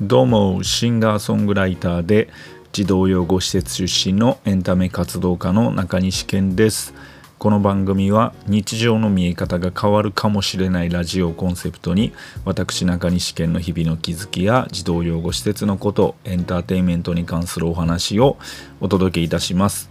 [0.00, 2.30] どうもシンガーソングライターで
[2.72, 6.94] 児童養護施設出身のエンタメ活動家の中西健です。
[7.38, 12.12] この番組は日常の見え方が変わるかもしれないラジオコンセプトに
[12.46, 18.38] 私中西健の日々の気づきや児童養護施設のことエンターテインメントに関するお話を
[18.80, 19.90] お届けいたします。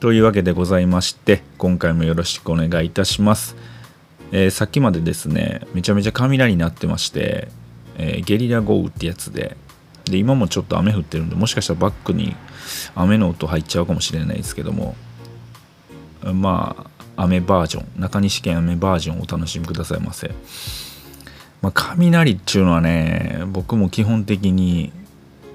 [0.00, 3.56] というわけでございまして今回もよろしくお願いいたします、
[4.30, 7.48] えー、さっきまでですねめちゃめちゃ雷になってまして
[7.96, 9.56] えー、ゲリラ豪雨ってやつで。
[10.04, 12.36] で今もちょっと雨降ってるんでもしかしたらバックに
[12.94, 14.94] 雨の音入っちゃうかもしれないですけども
[16.22, 16.76] ま
[17.16, 20.30] あ雨バージョン中西県雨バージョンをお楽しみくださいませ、
[21.60, 24.92] まあ、雷っていうのはね僕も基本的に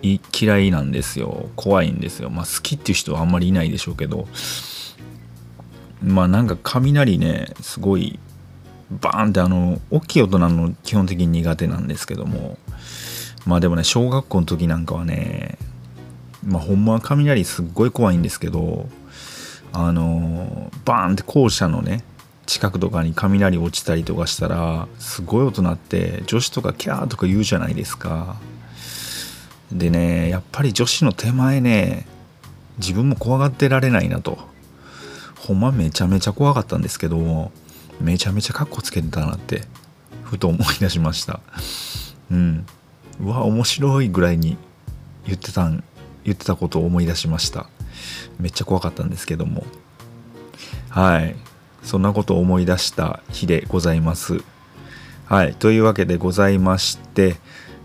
[0.01, 1.49] 嫌いなんですよ。
[1.55, 2.31] 怖いんですよ。
[2.31, 4.27] まあ好きっていう人はあんまりいないでしょうけど。
[6.03, 8.19] まあなんか雷ねすごい
[8.99, 12.57] バーンってあの大きい音なの基本的に苦手なんですけども。
[13.45, 15.57] まあでもね小学校の時なんかはね
[16.45, 18.87] まあほんまは雷すっごい怖いんですけど
[19.73, 22.03] あのバーンって校舎のね
[22.45, 28.35] 近くとかに雷落ちたりとかしたらすごい音鳴って女子とかキャーとか言うじゃないですか。
[29.71, 32.05] でねやっぱり女子の手前ね
[32.77, 34.37] 自分も怖がってられないなと。
[35.39, 37.51] ほんまめちゃめちゃ怖かったんですけど
[38.01, 39.63] めちゃめちゃカッコつけてたなって
[40.23, 41.39] ふと思い出しました。
[42.31, 42.65] うん。
[43.19, 44.57] うわ面白いぐらいに
[45.25, 45.83] 言ってたん
[46.23, 47.67] 言ってたことを思い出しました。
[48.39, 49.65] めっちゃ怖かったんですけども。
[50.89, 51.35] はい。
[51.83, 54.43] そんなことを思い出した日でございます。
[55.25, 55.55] はい。
[55.55, 57.37] というわけでございまして、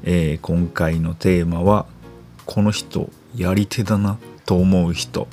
[0.05, 1.87] えー、今回のテーマは
[2.45, 5.29] この人やり手だなと思う人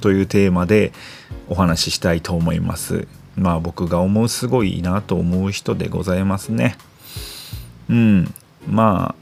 [0.00, 0.92] というテーマで
[1.48, 3.06] お話ししたいと思います。
[3.36, 6.76] まあ僕が思うすごいなと思う人でございますね。
[7.88, 8.34] うん。
[8.68, 9.14] ま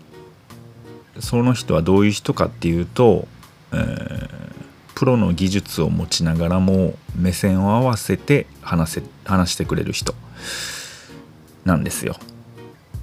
[1.16, 3.26] あ、その人はどういう人かっていうと、
[3.72, 4.28] えー、
[4.94, 10.14] プロの技術を持ちながらも目線を合わせて話せ話してくれる人
[11.64, 12.16] なんですよ。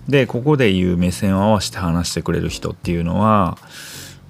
[0.07, 3.57] でここで言う目線を合わせて話してくれる人っていうのは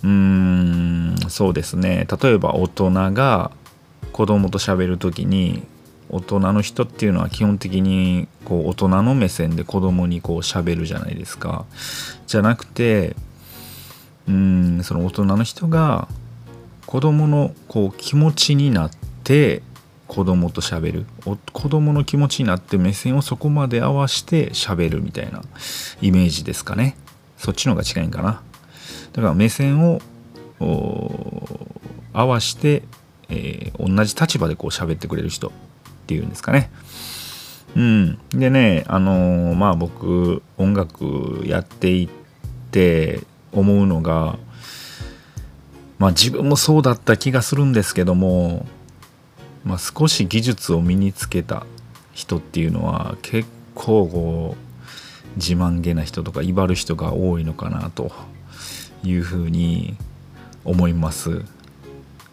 [0.04, 3.52] うーんそうですね例えば大人が
[4.12, 5.64] 子供と喋る時に
[6.10, 11.66] 大人の人っていうのは基本的にこう大人の目線で子供にこう喋るじゃないですか。
[12.28, 13.16] じゃなくて
[14.28, 16.08] うんその大人の人が
[16.86, 18.92] 子供のこう気持ちになっ
[19.24, 19.62] て
[20.08, 21.06] 子供と喋る。
[21.52, 25.42] 子供の気持ちになって目線をそこまで合わせて喋るみたいな
[26.02, 26.96] イメージですかね。
[27.38, 28.42] そっちの方が近いんかな。
[29.12, 30.02] だから目線を
[32.14, 32.84] 合わして、
[33.30, 35.52] えー、同じ立場でこう喋ってくれる人。
[36.08, 36.72] っていうんですかね。
[37.76, 42.10] うん、でねあのー、まあ僕音楽やっていっ
[42.72, 43.20] て
[43.52, 44.40] 思うのが
[46.00, 48.66] まあ自分もそうだった気がするんですけども、
[49.66, 51.66] まあ、少し技術を身につけた
[52.14, 58.12] 人っていうのは結構こう自慢げな人とか威張る人が多いのかなと
[59.04, 59.98] いうふうに
[60.64, 61.44] 思います。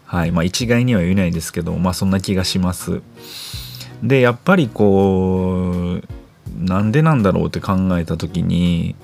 [0.05, 3.01] はいまあ一概には言えないですけどまあそんな気がします。
[4.03, 8.95] でやっぱりこうなんでなんだろうって考えた時に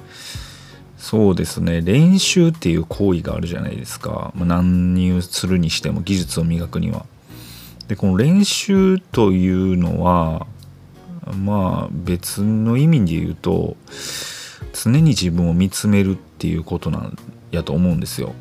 [0.97, 7.05] そうですね練習っていう行為があるじゃないですか、まあ、何をするにしても技術を磨くには。
[7.87, 10.47] でこの練習というのは
[11.35, 13.75] まあ別の意味で言うと
[14.73, 17.17] 常に自分を見つめるっていうことなん
[17.51, 18.33] やと思うんですよ。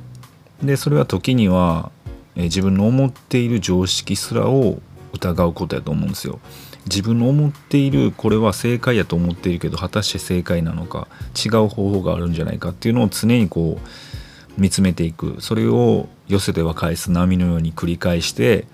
[0.63, 1.91] でそれは時には
[2.37, 4.81] え自分の思っている常識すらを
[5.13, 6.39] 疑うことやと思うんですよ。
[6.87, 18.67] 自分の思っているこれは正解やと思っているけど果たして正解なのか違う方法があるんじゃないかっていうのを常にこう見つめていくそれを寄せては返す波のように繰り返して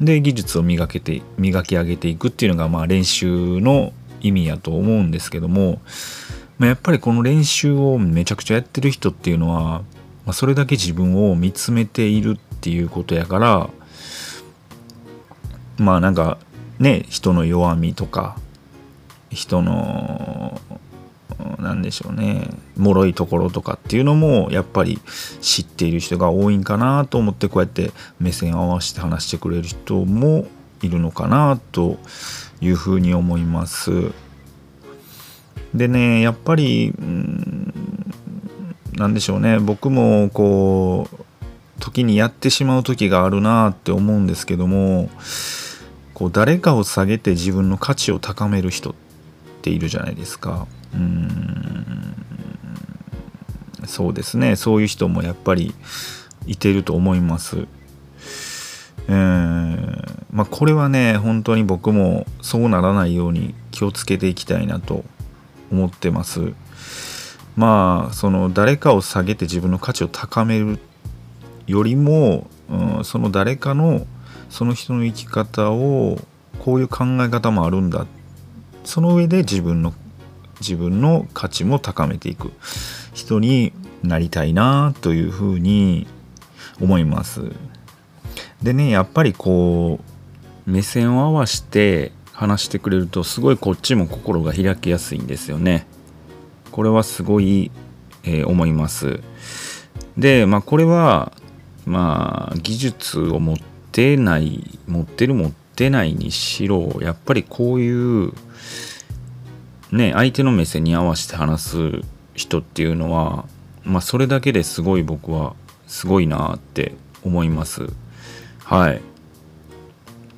[0.00, 5.80] で技術を磨けて磨き上げていくっていうのがまあ練習の意味やと思うんですけども、
[6.58, 9.82] まあ、やっぱりこの練習をめちゃくちゃやってる人っていうのは、
[10.24, 13.70] まあ、それだけ自分を見つめているっていうことやから
[15.78, 16.38] まあなんか
[16.78, 18.36] ね人の弱みとか
[19.30, 20.60] 人の
[21.58, 24.98] 何でしょうね脆いところとかっていうのもやっぱり
[25.40, 30.46] 知っている人が多いんかなと思ってこうやって目線を合わせて話してくれる人も
[30.82, 31.98] いるのかなと
[32.60, 34.12] いうふうに思います。
[35.74, 37.51] でねやっぱりうん
[38.92, 41.24] 何でしょうね僕もこう
[41.80, 45.10] 時にやってしまう時があるなって思うんですけども
[46.14, 48.94] こう誰かを下げて自分の価値を高める人っ
[49.62, 50.66] ているじゃないですか。
[50.94, 52.14] うん
[53.86, 55.74] そうですねそういう人もやっぱり
[56.46, 57.66] いてると思います。
[59.08, 65.04] えー、まあこれはね本当に僕もそうならないように気をつけていきたいなと
[65.72, 66.52] 思ってます。
[67.56, 70.78] まあその誰かを下げて自分の価値を高める
[71.66, 74.06] よりも、うん、その誰かの
[74.48, 76.18] その人の生き方を
[76.58, 78.06] こういう考え方もあるんだ
[78.84, 79.94] その上で自分の
[80.60, 82.52] 自分の価値も高めていく
[83.14, 83.72] 人に
[84.02, 86.06] なりたいなというふうに
[86.80, 87.52] 思います。
[88.62, 89.98] でねやっぱりこ
[90.66, 95.86] う目線を合わして話してくれるとすごいこっちも心が開きやすいんですよね。
[96.72, 97.70] これはすごい、
[98.24, 99.20] えー、思います。
[100.16, 101.32] でまあこれは
[101.86, 103.56] まあ技術を持っ
[103.92, 107.90] てない持ってる持ってないにしろやっぱりこうい
[108.26, 108.32] う
[109.90, 112.00] ね相手の目線に合わせて話す
[112.34, 113.44] 人っていうのは
[113.84, 115.54] まあそれだけですごい僕は
[115.86, 116.94] すごいなって
[117.24, 117.86] 思います。
[118.64, 119.00] はい。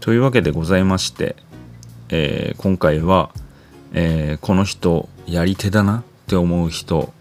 [0.01, 1.37] というわけでございまして、
[2.11, 3.31] えー、今回は、
[3.93, 7.13] えー、この人やり手だなって思う人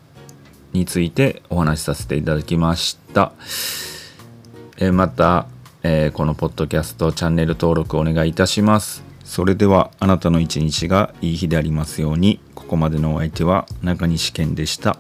[0.71, 3.33] についてお話しさせていただきました。
[4.77, 5.47] えー、また、
[5.83, 9.03] えこのポッドキャストチャンネル登録お願いいたします。
[9.23, 12.39] それではあなたの一日がいい日でありますように。
[12.55, 14.97] ここまでのお相手は中西健でした。